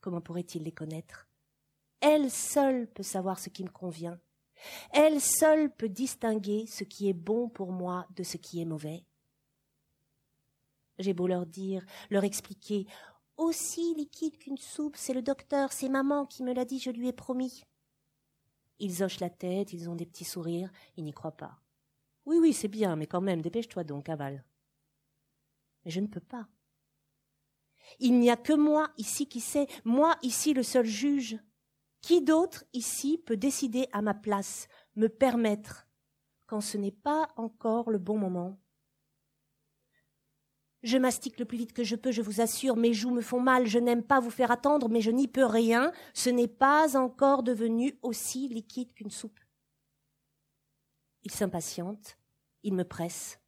Comment 0.00 0.20
pourrait-il 0.20 0.62
les 0.62 0.72
connaître? 0.72 1.26
Elle 1.98 2.30
seule 2.30 2.86
peut 2.86 3.02
savoir 3.02 3.40
ce 3.40 3.48
qui 3.48 3.64
me 3.64 3.70
convient. 3.70 4.20
Elle 4.92 5.20
seule 5.20 5.74
peut 5.74 5.88
distinguer 5.88 6.66
ce 6.68 6.84
qui 6.84 7.08
est 7.08 7.14
bon 7.14 7.48
pour 7.48 7.72
moi 7.72 8.06
de 8.14 8.22
ce 8.22 8.36
qui 8.36 8.60
est 8.60 8.64
mauvais. 8.64 9.04
J'ai 10.98 11.12
beau 11.12 11.26
leur 11.26 11.46
dire, 11.46 11.84
leur 12.10 12.24
expliquer. 12.24 12.86
Aussi 13.36 13.94
liquide 13.94 14.38
qu'une 14.38 14.58
soupe, 14.58 14.96
c'est 14.96 15.14
le 15.14 15.22
docteur, 15.22 15.72
c'est 15.72 15.88
maman 15.88 16.24
qui 16.24 16.42
me 16.42 16.52
l'a 16.52 16.64
dit, 16.64 16.78
je 16.78 16.90
lui 16.90 17.08
ai 17.08 17.12
promis. 17.12 17.64
Ils 18.78 19.02
hochent 19.02 19.20
la 19.20 19.30
tête, 19.30 19.72
ils 19.72 19.88
ont 19.88 19.96
des 19.96 20.06
petits 20.06 20.24
sourires, 20.24 20.70
ils 20.96 21.04
n'y 21.04 21.12
croient 21.12 21.36
pas. 21.36 21.60
Oui, 22.26 22.38
oui, 22.40 22.52
c'est 22.52 22.68
bien, 22.68 22.96
mais 22.96 23.06
quand 23.06 23.20
même, 23.20 23.42
dépêche-toi 23.42 23.84
donc, 23.84 24.08
aval. 24.08 24.44
Mais 25.84 25.90
je 25.90 26.00
ne 26.00 26.06
peux 26.06 26.20
pas. 26.20 26.48
Il 27.98 28.18
n'y 28.18 28.30
a 28.30 28.36
que 28.36 28.52
moi 28.52 28.88
ici 28.96 29.28
qui 29.28 29.40
sais, 29.40 29.66
moi 29.84 30.16
ici 30.22 30.54
le 30.54 30.62
seul 30.62 30.86
juge. 30.86 31.38
Qui 32.00 32.22
d'autre 32.22 32.64
ici 32.72 33.18
peut 33.18 33.36
décider 33.36 33.88
à 33.92 34.02
ma 34.02 34.14
place, 34.14 34.68
me 34.96 35.08
permettre, 35.08 35.86
quand 36.46 36.60
ce 36.60 36.76
n'est 36.76 36.92
pas 36.92 37.28
encore 37.36 37.90
le 37.90 37.98
bon 37.98 38.18
moment? 38.18 38.58
Je 40.84 40.98
mastique 40.98 41.38
le 41.38 41.46
plus 41.46 41.56
vite 41.56 41.72
que 41.72 41.82
je 41.82 41.96
peux, 41.96 42.12
je 42.12 42.20
vous 42.20 42.42
assure, 42.42 42.76
mes 42.76 42.92
joues 42.92 43.10
me 43.10 43.22
font 43.22 43.40
mal, 43.40 43.66
je 43.66 43.78
n'aime 43.78 44.02
pas 44.02 44.20
vous 44.20 44.30
faire 44.30 44.50
attendre, 44.50 44.90
mais 44.90 45.00
je 45.00 45.10
n'y 45.10 45.26
peux 45.26 45.46
rien, 45.46 45.92
ce 46.12 46.28
n'est 46.28 46.46
pas 46.46 46.96
encore 46.96 47.42
devenu 47.42 47.98
aussi 48.02 48.48
liquide 48.48 48.92
qu'une 48.92 49.10
soupe. 49.10 49.40
Il 51.22 51.30
s'impatiente, 51.30 52.18
il 52.62 52.74
me 52.74 52.84
presse. 52.84 53.40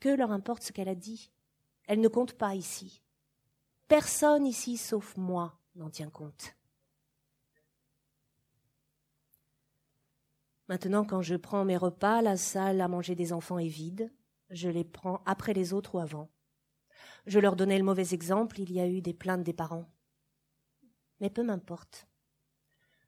Que 0.00 0.08
leur 0.08 0.32
importe 0.32 0.62
ce 0.62 0.72
qu'elle 0.72 0.88
a 0.88 0.94
dit? 0.94 1.30
Elle 1.84 2.00
ne 2.00 2.08
compte 2.08 2.32
pas 2.32 2.54
ici. 2.54 3.02
Personne 3.86 4.46
ici, 4.46 4.78
sauf 4.78 5.14
moi, 5.18 5.58
n'en 5.74 5.90
tient 5.90 6.10
compte. 6.10 6.56
Maintenant, 10.68 11.04
quand 11.04 11.20
je 11.20 11.36
prends 11.36 11.64
mes 11.66 11.76
repas, 11.76 12.22
la 12.22 12.36
salle 12.38 12.80
à 12.80 12.88
manger 12.88 13.14
des 13.14 13.32
enfants 13.34 13.58
est 13.58 13.68
vide 13.68 14.10
je 14.50 14.68
les 14.68 14.84
prends 14.84 15.22
après 15.26 15.52
les 15.52 15.72
autres 15.72 15.94
ou 15.94 15.98
avant. 15.98 16.30
Je 17.26 17.38
leur 17.38 17.56
donnais 17.56 17.78
le 17.78 17.84
mauvais 17.84 18.14
exemple, 18.14 18.60
il 18.60 18.72
y 18.72 18.80
a 18.80 18.88
eu 18.88 19.02
des 19.02 19.14
plaintes 19.14 19.42
des 19.44 19.52
parents. 19.52 19.86
Mais 21.20 21.30
peu 21.30 21.42
m'importe. 21.42 22.08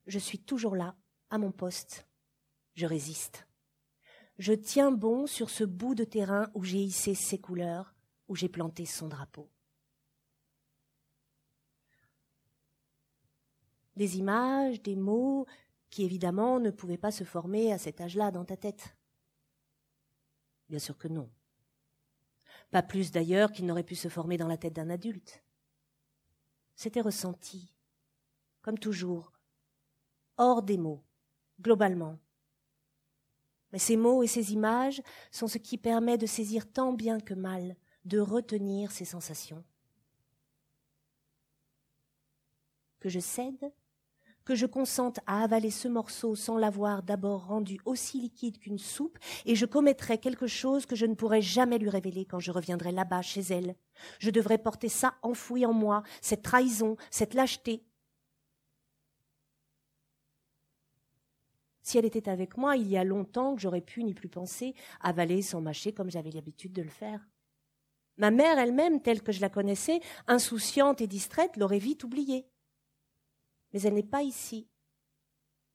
Je 0.07 0.19
suis 0.19 0.39
toujours 0.39 0.77
là, 0.77 0.97
à 1.31 1.39
mon 1.39 1.53
poste. 1.53 2.07
Je 2.75 2.87
résiste. 2.87 3.47
Je 4.39 4.53
tiens 4.53 4.91
bon 4.91 5.27
sur 5.27 5.51
ce 5.51 5.65
bout 5.65 5.95
de 5.95 6.05
terrain 6.05 6.51
où 6.55 6.65
j'ai 6.65 6.83
hissé 6.83 7.15
ses 7.15 7.39
couleurs, 7.39 7.95
où 8.29 8.37
j'ai 8.37 8.49
planté 8.49 8.87
son 8.87 9.09
drapeau. 9.09 9.51
Des 13.97 14.19
images, 14.19 14.81
des 14.83 14.97
mots 14.97 15.47
qui 15.91 16.05
évidemment 16.05 16.59
ne 16.61 16.71
pouvaient 16.71 16.97
pas 16.97 17.11
se 17.11 17.25
former 17.25 17.73
à 17.73 17.79
cet 17.79 18.01
âge-là 18.01 18.31
dans 18.31 18.45
ta 18.45 18.57
tête. 18.57 18.97
Bien 20.71 20.79
sûr 20.79 20.97
que 20.97 21.09
non. 21.09 21.29
Pas 22.71 22.85
plus 22.85 23.11
d'ailleurs 23.11 23.51
qu'il 23.51 23.67
n'aurait 23.67 23.83
pu 23.83 23.97
se 23.97 24.09
former 24.09 24.37
dans 24.37 24.47
la 24.47 24.57
tête 24.57 24.73
d'un 24.73 24.89
adulte. 24.89 25.43
C'était 26.77 27.01
ressenti, 27.01 27.75
comme 28.63 28.79
toujours, 28.79 29.33
hors 30.37 30.63
des 30.63 30.79
mots, 30.79 31.03
globalement. 31.61 32.21
Mais 33.73 33.81
ces 33.81 33.97
mots 33.97 34.23
et 34.23 34.29
ces 34.29 34.53
images 34.53 35.03
sont 35.33 35.49
ce 35.49 35.59
qui 35.59 35.77
permet 35.77 36.17
de 36.17 36.27
saisir 36.27 36.71
tant 36.73 36.93
bien 36.93 37.19
que 37.19 37.35
mal, 37.35 37.77
de 38.05 38.21
retenir 38.21 38.93
ces 38.93 39.05
sensations. 39.05 39.65
Que 43.01 43.09
je 43.09 43.19
cède 43.19 43.73
que 44.45 44.55
je 44.55 44.67
consente 44.67 45.21
à 45.27 45.43
avaler 45.43 45.71
ce 45.71 45.89
morceau 45.89 46.35
sans 46.35 46.57
l'avoir 46.57 47.03
d'abord 47.03 47.47
rendu 47.47 47.79
aussi 47.85 48.21
liquide 48.21 48.59
qu'une 48.59 48.79
soupe, 48.79 49.19
et 49.47 49.55
je 49.55 49.67
commettrai 49.67 50.19
quelque 50.19 50.47
chose 50.47 50.87
que 50.87 50.97
je 50.97 51.07
ne 51.07 51.15
pourrai 51.15 51.43
jamais 51.43 51.79
lui 51.79 51.91
révéler 51.91 52.25
quand 52.25 52.41
je 52.41 52.51
reviendrai 52.51 52.93
là-bas 52.93 53.23
chez 53.23 53.41
elle. 53.41 53.77
Je 54.19 54.31
devrais 54.31 54.59
porter 54.59 54.89
ça 54.89 55.15
enfoui 55.23 55.67
en 55.67 55.73
moi, 55.73 56.03
cette 56.21 56.43
trahison, 56.43 56.97
cette 57.11 57.35
lâcheté. 57.35 57.85
Si 61.83 61.99
elle 61.99 62.05
était 62.05 62.29
avec 62.29 62.57
moi, 62.57 62.77
il 62.77 62.89
y 62.89 62.97
a 62.97 63.05
longtemps 63.05 63.55
que 63.55 63.61
j'aurais 63.61 63.81
pu 63.81 64.05
n'y 64.05 64.15
plus 64.15 64.29
penser, 64.29 64.75
avaler 65.01 65.43
sans 65.43 65.61
mâcher 65.61 65.93
comme 65.93 66.11
j'avais 66.11 66.31
l'habitude 66.31 66.73
de 66.73 66.83
le 66.83 66.89
faire. 66.89 67.27
Ma 68.17 68.31
mère 68.31 68.59
elle-même, 68.59 69.01
telle 69.01 69.23
que 69.23 69.33
je 69.33 69.41
la 69.41 69.49
connaissais, 69.49 70.01
insouciante 70.27 71.01
et 71.01 71.07
distraite, 71.07 71.57
l'aurait 71.57 71.79
vite 71.79 72.05
oubliée 72.05 72.47
mais 73.73 73.83
elle 73.83 73.95
n'est 73.95 74.03
pas 74.03 74.23
ici. 74.23 74.69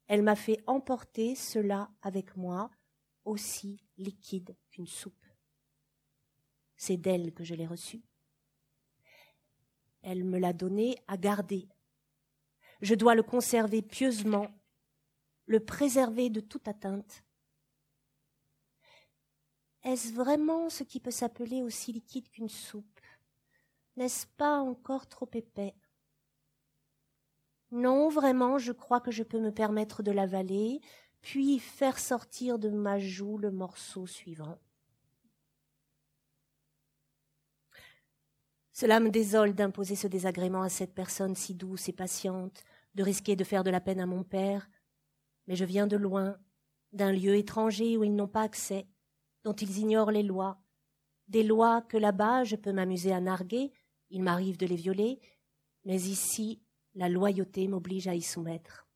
Elle 0.07 0.21
m'a 0.21 0.35
fait 0.35 0.63
emporter 0.67 1.35
cela 1.35 1.89
avec 2.01 2.35
moi, 2.37 2.69
aussi 3.23 3.83
liquide 3.97 4.55
qu'une 4.69 4.87
soupe. 4.87 5.25
C'est 6.77 6.97
d'elle 6.97 7.33
que 7.33 7.43
je 7.43 7.55
l'ai 7.55 7.65
reçu. 7.65 8.03
Elle 10.01 10.23
me 10.23 10.37
l'a 10.37 10.53
donné 10.53 10.97
à 11.07 11.17
garder. 11.17 11.67
Je 12.81 12.93
dois 12.93 13.15
le 13.15 13.23
conserver 13.23 13.81
pieusement, 13.81 14.47
le 15.47 15.59
préserver 15.59 16.29
de 16.29 16.41
toute 16.41 16.67
atteinte. 16.67 17.23
Est-ce 19.83 20.13
vraiment 20.13 20.69
ce 20.69 20.83
qui 20.83 20.99
peut 20.99 21.11
s'appeler 21.11 21.61
aussi 21.61 21.93
liquide 21.93 22.29
qu'une 22.29 22.49
soupe? 22.49 22.99
N'est-ce 23.95 24.27
pas 24.27 24.59
encore 24.59 25.07
trop 25.07 25.29
épais? 25.33 25.75
Non, 27.71 28.09
vraiment, 28.09 28.57
je 28.57 28.71
crois 28.71 29.01
que 29.01 29.11
je 29.11 29.23
peux 29.23 29.39
me 29.39 29.51
permettre 29.51 30.03
de 30.03 30.11
l'avaler, 30.11 30.81
puis 31.21 31.59
faire 31.59 31.99
sortir 31.99 32.59
de 32.59 32.69
ma 32.69 32.99
joue 32.99 33.37
le 33.37 33.51
morceau 33.51 34.05
suivant. 34.05 34.59
Cela 38.71 38.99
me 38.99 39.09
désole 39.09 39.55
d'imposer 39.55 39.95
ce 39.95 40.07
désagrément 40.07 40.61
à 40.61 40.69
cette 40.69 40.93
personne 40.93 41.33
si 41.33 41.55
douce 41.55 41.87
et 41.89 41.93
patiente, 41.93 42.63
de 42.93 43.03
risquer 43.03 43.35
de 43.35 43.43
faire 43.43 43.63
de 43.63 43.69
la 43.69 43.79
peine 43.79 44.01
à 44.01 44.05
mon 44.05 44.23
père, 44.23 44.69
mais 45.47 45.55
je 45.55 45.65
viens 45.65 45.87
de 45.87 45.97
loin, 45.97 46.37
d'un 46.91 47.11
lieu 47.11 47.35
étranger 47.35 47.97
où 47.97 48.03
ils 48.03 48.15
n'ont 48.15 48.27
pas 48.27 48.41
accès, 48.41 48.87
dont 49.43 49.53
ils 49.53 49.79
ignorent 49.79 50.11
les 50.11 50.23
lois, 50.23 50.61
des 51.27 51.43
lois 51.43 51.81
que 51.83 51.97
là-bas 51.97 52.43
je 52.43 52.55
peux 52.55 52.73
m'amuser 52.73 53.13
à 53.13 53.21
narguer, 53.21 53.71
il 54.09 54.21
m'arrive 54.21 54.57
de 54.57 54.65
les 54.65 54.75
violer, 54.75 55.19
mais 55.85 56.01
ici 56.01 56.61
la 56.95 57.09
loyauté 57.09 57.67
m'oblige 57.67 58.07
à 58.07 58.15
y 58.15 58.21
soumettre. 58.21 58.87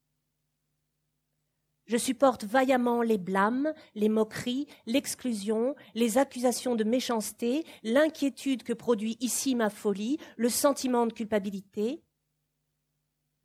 Je 1.86 1.98
supporte 1.98 2.44
vaillamment 2.44 3.01
les 3.01 3.18
blâmes, 3.18 3.74
les 3.96 4.10
moqueries, 4.10 4.68
l'exclusion, 4.86 5.75
les 5.96 6.20
accusations 6.20 6.75
de 6.75 6.84
méchanceté, 6.84 7.65
l'inquiétude 7.84 8.62
que 8.62 8.74
produit 8.74 9.18
ici 9.22 9.56
ma 9.56 9.72
folie, 9.72 10.20
le 10.38 10.50
sentiment 10.50 11.08
de 11.08 11.13
culpabilité. 11.13 12.03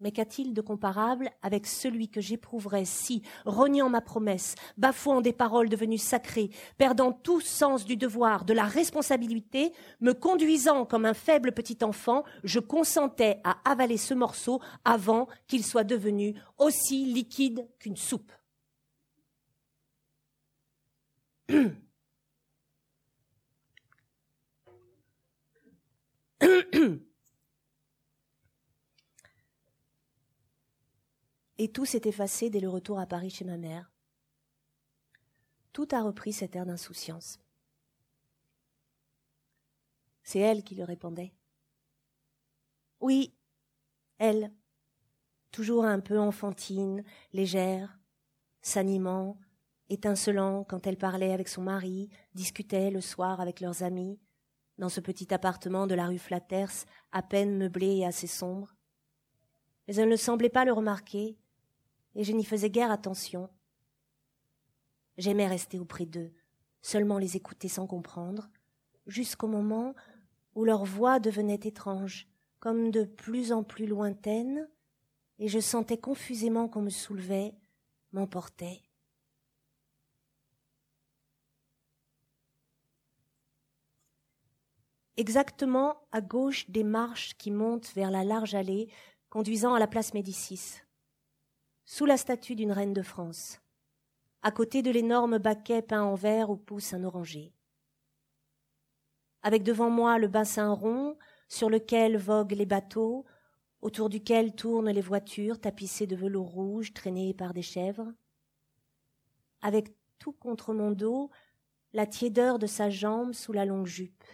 Mais 0.00 0.12
qu'a-t-il 0.12 0.52
de 0.52 0.60
comparable 0.60 1.30
avec 1.42 1.66
celui 1.66 2.08
que 2.08 2.20
j'éprouverais 2.20 2.84
si, 2.84 3.22
reniant 3.44 3.88
ma 3.88 4.00
promesse, 4.00 4.54
bafouant 4.76 5.20
des 5.20 5.32
paroles 5.32 5.68
devenues 5.68 5.98
sacrées, 5.98 6.50
perdant 6.78 7.12
tout 7.12 7.40
sens 7.40 7.84
du 7.84 7.96
devoir, 7.96 8.44
de 8.44 8.52
la 8.52 8.64
responsabilité, 8.64 9.72
me 10.00 10.12
conduisant 10.12 10.84
comme 10.84 11.06
un 11.06 11.14
faible 11.14 11.52
petit 11.52 11.78
enfant, 11.82 12.24
je 12.42 12.58
consentais 12.58 13.40
à 13.44 13.58
avaler 13.64 13.96
ce 13.96 14.14
morceau 14.14 14.60
avant 14.84 15.28
qu'il 15.46 15.64
soit 15.64 15.84
devenu 15.84 16.34
aussi 16.58 17.06
liquide 17.06 17.68
qu'une 17.78 17.96
soupe. 17.96 18.32
et 31.58 31.70
tout 31.70 31.84
s'est 31.84 32.02
effacé 32.04 32.50
dès 32.50 32.60
le 32.60 32.68
retour 32.68 32.98
à 32.98 33.06
Paris 33.06 33.30
chez 33.30 33.44
ma 33.44 33.56
mère. 33.56 33.90
Tout 35.72 35.88
a 35.92 36.02
repris 36.02 36.32
cet 36.32 36.56
air 36.56 36.66
d'insouciance. 36.66 37.38
C'est 40.22 40.38
elle 40.38 40.64
qui 40.64 40.74
le 40.74 40.84
répondait. 40.84 41.34
Oui, 43.00 43.34
elle, 44.18 44.52
toujours 45.50 45.84
un 45.84 46.00
peu 46.00 46.18
enfantine, 46.18 47.04
légère, 47.32 47.98
s'animant, 48.62 49.38
étincelant 49.90 50.64
quand 50.64 50.86
elle 50.86 50.96
parlait 50.96 51.32
avec 51.32 51.48
son 51.48 51.62
mari, 51.62 52.08
discutait 52.34 52.90
le 52.90 53.00
soir 53.00 53.40
avec 53.40 53.60
leurs 53.60 53.82
amis, 53.82 54.18
dans 54.78 54.88
ce 54.88 55.00
petit 55.00 55.32
appartement 55.32 55.86
de 55.86 55.94
la 55.94 56.06
rue 56.06 56.18
Flaters, 56.18 56.86
à 57.12 57.22
peine 57.22 57.58
meublé 57.58 57.96
et 57.98 58.06
assez 58.06 58.26
sombre. 58.26 58.74
Mais 59.86 59.96
elle 59.96 60.08
ne 60.08 60.16
semblait 60.16 60.48
pas 60.48 60.64
le 60.64 60.72
remarquer, 60.72 61.36
et 62.14 62.24
je 62.24 62.32
n'y 62.32 62.44
faisais 62.44 62.70
guère 62.70 62.90
attention. 62.90 63.48
J'aimais 65.16 65.46
rester 65.46 65.78
auprès 65.78 66.06
d'eux, 66.06 66.32
seulement 66.82 67.18
les 67.18 67.36
écouter 67.36 67.68
sans 67.68 67.86
comprendre, 67.86 68.48
jusqu'au 69.06 69.48
moment 69.48 69.94
où 70.54 70.64
leur 70.64 70.84
voix 70.84 71.20
devenait 71.20 71.60
étrange, 71.62 72.28
comme 72.60 72.90
de 72.90 73.04
plus 73.04 73.52
en 73.52 73.62
plus 73.62 73.86
lointaine, 73.86 74.68
et 75.38 75.48
je 75.48 75.58
sentais 75.58 75.98
confusément 75.98 76.68
qu'on 76.68 76.82
me 76.82 76.90
soulevait, 76.90 77.54
m'emportait. 78.12 78.80
Exactement 85.16 85.96
à 86.10 86.20
gauche 86.20 86.68
des 86.70 86.82
marches 86.82 87.36
qui 87.38 87.50
montent 87.50 87.92
vers 87.94 88.10
la 88.10 88.24
large 88.24 88.54
allée 88.54 88.88
conduisant 89.30 89.74
à 89.74 89.78
la 89.78 89.86
place 89.86 90.12
Médicis 90.12 90.83
sous 91.84 92.06
la 92.06 92.16
statue 92.16 92.54
d'une 92.54 92.72
reine 92.72 92.92
de 92.92 93.02
France, 93.02 93.60
à 94.42 94.50
côté 94.50 94.82
de 94.82 94.90
l'énorme 94.90 95.38
baquet 95.38 95.82
peint 95.82 96.02
en 96.02 96.14
verre 96.14 96.50
où 96.50 96.56
pousse 96.56 96.92
un 96.94 97.04
oranger. 97.04 97.52
Avec 99.42 99.62
devant 99.62 99.90
moi 99.90 100.18
le 100.18 100.28
bassin 100.28 100.72
rond 100.72 101.18
sur 101.48 101.68
lequel 101.68 102.16
voguent 102.16 102.52
les 102.52 102.66
bateaux, 102.66 103.26
autour 103.82 104.08
duquel 104.08 104.54
tournent 104.54 104.90
les 104.90 105.02
voitures 105.02 105.60
tapissées 105.60 106.06
de 106.06 106.16
velours 106.16 106.48
rouge 106.48 106.94
traînées 106.94 107.34
par 107.34 107.52
des 107.52 107.62
chèvres. 107.62 108.12
Avec 109.60 109.94
tout 110.18 110.32
contre 110.32 110.72
mon 110.72 110.90
dos 110.90 111.30
la 111.92 112.06
tiédeur 112.06 112.58
de 112.58 112.66
sa 112.66 112.88
jambe 112.88 113.34
sous 113.34 113.52
la 113.52 113.66
longue 113.66 113.86
jupe. 113.86 114.24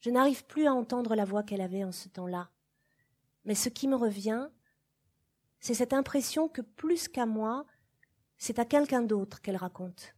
Je 0.00 0.10
n'arrive 0.10 0.44
plus 0.46 0.66
à 0.66 0.74
entendre 0.74 1.14
la 1.14 1.24
voix 1.24 1.44
qu'elle 1.44 1.60
avait 1.60 1.84
en 1.84 1.92
ce 1.92 2.08
temps-là, 2.08 2.50
mais 3.44 3.54
ce 3.54 3.68
qui 3.68 3.86
me 3.86 3.94
revient, 3.94 4.48
c'est 5.62 5.74
cette 5.74 5.92
impression 5.92 6.48
que 6.48 6.60
plus 6.60 7.06
qu'à 7.06 7.24
moi, 7.24 7.64
c'est 8.36 8.58
à 8.58 8.64
quelqu'un 8.64 9.00
d'autre 9.00 9.40
qu'elle 9.40 9.56
raconte. 9.56 10.16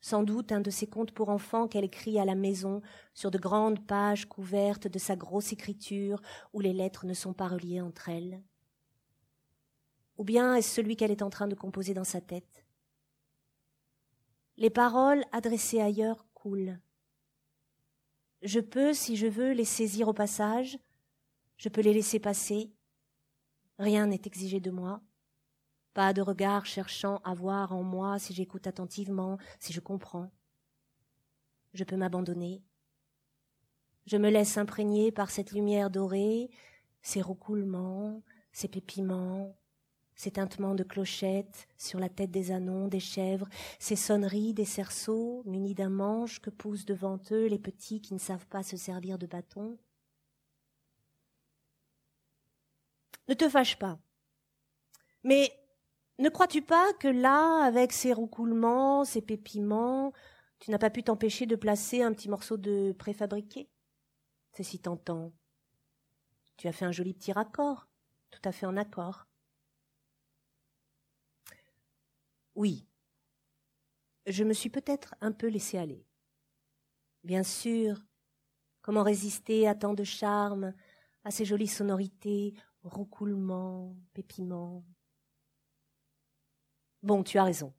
Sans 0.00 0.22
doute 0.22 0.52
un 0.52 0.60
de 0.60 0.70
ces 0.70 0.86
contes 0.86 1.10
pour 1.10 1.30
enfants 1.30 1.66
qu'elle 1.66 1.84
écrit 1.84 2.20
à 2.20 2.24
la 2.24 2.36
maison 2.36 2.80
sur 3.12 3.32
de 3.32 3.38
grandes 3.38 3.84
pages 3.84 4.26
couvertes 4.26 4.86
de 4.86 5.00
sa 5.00 5.16
grosse 5.16 5.52
écriture 5.52 6.22
où 6.52 6.60
les 6.60 6.72
lettres 6.72 7.06
ne 7.06 7.12
sont 7.14 7.32
pas 7.32 7.48
reliées 7.48 7.80
entre 7.80 8.08
elles. 8.08 8.40
Ou 10.16 10.22
bien 10.22 10.54
est-ce 10.54 10.76
celui 10.76 10.94
qu'elle 10.94 11.10
est 11.10 11.22
en 11.22 11.30
train 11.30 11.48
de 11.48 11.56
composer 11.56 11.92
dans 11.92 12.04
sa 12.04 12.20
tête? 12.20 12.64
Les 14.58 14.70
paroles 14.70 15.24
adressées 15.32 15.80
ailleurs 15.80 16.24
coulent. 16.34 16.78
Je 18.42 18.60
peux, 18.60 18.92
si 18.92 19.16
je 19.16 19.26
veux, 19.26 19.50
les 19.50 19.64
saisir 19.64 20.06
au 20.06 20.12
passage, 20.12 20.78
je 21.56 21.68
peux 21.68 21.80
les 21.80 21.94
laisser 21.94 22.20
passer, 22.20 22.73
Rien 23.78 24.06
n'est 24.06 24.22
exigé 24.24 24.60
de 24.60 24.70
moi. 24.70 25.00
Pas 25.94 26.12
de 26.12 26.22
regard 26.22 26.66
cherchant 26.66 27.18
à 27.24 27.34
voir 27.34 27.72
en 27.72 27.82
moi 27.82 28.18
si 28.18 28.34
j'écoute 28.34 28.66
attentivement, 28.66 29.38
si 29.60 29.72
je 29.72 29.80
comprends. 29.80 30.30
Je 31.72 31.84
peux 31.84 31.96
m'abandonner. 31.96 32.62
Je 34.06 34.16
me 34.16 34.28
laisse 34.30 34.58
imprégner 34.58 35.12
par 35.12 35.30
cette 35.30 35.52
lumière 35.52 35.90
dorée, 35.90 36.50
ces 37.02 37.22
roucoulements, 37.22 38.22
ces 38.52 38.68
pépiments, 38.68 39.56
ces 40.14 40.30
tintements 40.30 40.74
de 40.74 40.84
clochettes 40.84 41.66
sur 41.76 41.98
la 41.98 42.08
tête 42.08 42.30
des 42.30 42.50
anons, 42.50 42.88
des 42.88 43.00
chèvres, 43.00 43.48
ces 43.78 43.96
sonneries 43.96 44.54
des 44.54 44.64
cerceaux 44.64 45.42
munis 45.46 45.74
d'un 45.74 45.88
manche 45.88 46.40
que 46.40 46.50
poussent 46.50 46.84
devant 46.86 47.18
eux 47.30 47.46
les 47.46 47.58
petits 47.58 48.00
qui 48.00 48.14
ne 48.14 48.18
savent 48.18 48.46
pas 48.46 48.62
se 48.62 48.76
servir 48.76 49.18
de 49.18 49.26
bâton. 49.26 49.78
Ne 53.28 53.34
te 53.34 53.48
fâche 53.48 53.78
pas. 53.78 53.98
Mais 55.22 55.50
ne 56.18 56.28
crois-tu 56.28 56.62
pas 56.62 56.92
que 56.94 57.08
là, 57.08 57.64
avec 57.64 57.92
ces 57.92 58.12
roucoulements, 58.12 59.04
ces 59.04 59.22
pépiments, 59.22 60.12
tu 60.60 60.70
n'as 60.70 60.78
pas 60.78 60.90
pu 60.90 61.02
t'empêcher 61.02 61.46
de 61.46 61.56
placer 61.56 62.02
un 62.02 62.12
petit 62.12 62.28
morceau 62.28 62.56
de 62.56 62.92
préfabriqué? 62.92 63.68
C'est 64.52 64.62
si 64.62 64.78
tentant. 64.78 65.32
Tu 66.56 66.68
as 66.68 66.72
fait 66.72 66.84
un 66.84 66.92
joli 66.92 67.14
petit 67.14 67.32
raccord, 67.32 67.88
tout 68.30 68.40
à 68.44 68.52
fait 68.52 68.66
en 68.66 68.76
accord. 68.76 69.26
Oui, 72.54 72.86
je 74.26 74.44
me 74.44 74.52
suis 74.52 74.70
peut-être 74.70 75.14
un 75.20 75.32
peu 75.32 75.48
laissé 75.48 75.76
aller. 75.76 76.06
Bien 77.24 77.42
sûr, 77.42 78.00
comment 78.82 79.02
résister 79.02 79.66
à 79.66 79.74
tant 79.74 79.94
de 79.94 80.04
charme, 80.04 80.72
à 81.24 81.30
ces 81.30 81.44
jolies 81.44 81.66
sonorités, 81.66 82.54
roucoulement, 82.84 83.96
pépiment. 84.12 84.84
Bon, 87.02 87.22
tu 87.22 87.38
as 87.38 87.44
raison. 87.44 87.72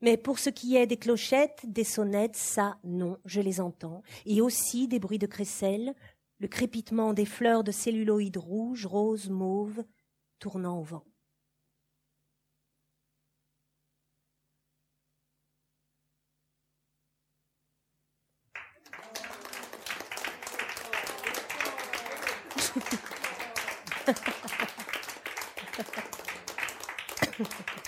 Mais 0.00 0.16
pour 0.16 0.38
ce 0.38 0.50
qui 0.50 0.76
est 0.76 0.86
des 0.86 0.96
clochettes, 0.98 1.64
des 1.64 1.84
sonnettes, 1.84 2.36
ça, 2.36 2.78
non, 2.84 3.18
je 3.24 3.40
les 3.40 3.60
entends. 3.60 4.02
Et 4.26 4.40
aussi 4.40 4.88
des 4.88 4.98
bruits 4.98 5.18
de 5.18 5.26
crécelles, 5.26 5.94
le 6.40 6.48
crépitement 6.48 7.14
des 7.14 7.24
fleurs 7.24 7.64
de 7.64 7.72
celluloïdes 7.72 8.36
rouges, 8.36 8.86
roses, 8.86 9.30
mauves, 9.30 9.84
tournant 10.38 10.80
au 10.80 10.82
vent. 10.82 11.04
Thank 24.06 24.18
you. 27.38 27.83